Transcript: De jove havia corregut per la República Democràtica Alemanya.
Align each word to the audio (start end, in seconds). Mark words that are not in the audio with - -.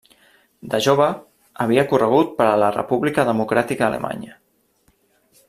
De 0.71 0.77
jove 0.85 1.09
havia 1.65 1.83
corregut 1.91 2.33
per 2.41 2.49
la 2.65 2.71
República 2.79 3.27
Democràtica 3.29 3.87
Alemanya. 3.91 4.35